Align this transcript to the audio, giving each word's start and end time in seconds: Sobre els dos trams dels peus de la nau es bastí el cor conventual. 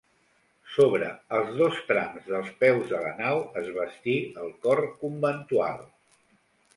Sobre 0.75 1.09
els 1.39 1.49
dos 1.57 1.81
trams 1.89 2.25
dels 2.31 2.49
peus 2.63 2.89
de 2.93 3.01
la 3.03 3.11
nau 3.19 3.41
es 3.61 3.69
bastí 3.75 4.15
el 4.45 4.49
cor 4.67 4.81
conventual. 5.03 5.85